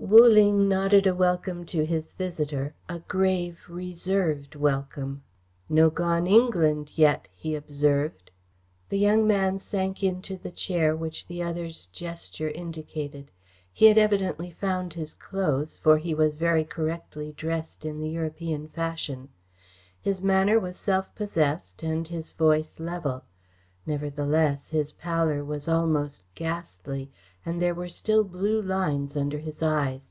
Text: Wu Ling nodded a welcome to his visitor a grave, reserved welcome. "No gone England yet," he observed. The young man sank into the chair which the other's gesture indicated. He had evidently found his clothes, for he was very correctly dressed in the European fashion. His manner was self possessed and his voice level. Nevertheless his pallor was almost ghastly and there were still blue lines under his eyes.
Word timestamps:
Wu 0.00 0.26
Ling 0.26 0.68
nodded 0.68 1.06
a 1.06 1.14
welcome 1.14 1.66
to 1.66 1.84
his 1.84 2.14
visitor 2.14 2.72
a 2.88 3.00
grave, 3.00 3.66
reserved 3.68 4.54
welcome. 4.54 5.22
"No 5.68 5.90
gone 5.90 6.26
England 6.26 6.96
yet," 6.96 7.28
he 7.34 7.54
observed. 7.54 8.30
The 8.88 8.98
young 8.98 9.26
man 9.26 9.58
sank 9.58 10.02
into 10.02 10.38
the 10.38 10.52
chair 10.52 10.96
which 10.96 11.26
the 11.26 11.42
other's 11.42 11.88
gesture 11.88 12.48
indicated. 12.48 13.30
He 13.70 13.86
had 13.86 13.98
evidently 13.98 14.50
found 14.50 14.94
his 14.94 15.14
clothes, 15.14 15.76
for 15.76 15.98
he 15.98 16.14
was 16.14 16.34
very 16.36 16.64
correctly 16.64 17.32
dressed 17.32 17.84
in 17.84 17.98
the 18.00 18.08
European 18.08 18.68
fashion. 18.68 19.28
His 20.00 20.22
manner 20.22 20.58
was 20.58 20.78
self 20.78 21.14
possessed 21.14 21.82
and 21.82 22.08
his 22.08 22.32
voice 22.32 22.80
level. 22.80 23.24
Nevertheless 23.84 24.68
his 24.68 24.92
pallor 24.92 25.42
was 25.44 25.66
almost 25.66 26.22
ghastly 26.34 27.10
and 27.46 27.62
there 27.62 27.74
were 27.74 27.88
still 27.88 28.22
blue 28.24 28.60
lines 28.60 29.16
under 29.16 29.38
his 29.38 29.62
eyes. 29.62 30.10